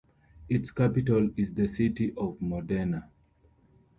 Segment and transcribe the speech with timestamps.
[0.49, 3.07] Its capital is the city of Modena.